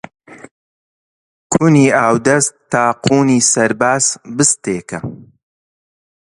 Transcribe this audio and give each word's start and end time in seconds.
کونی 1.51 1.85
ئاودەست 1.97 2.51
تا 2.71 2.83
قوونی 3.03 3.39
سەرباز 3.51 4.05
بستێکە 4.35 4.99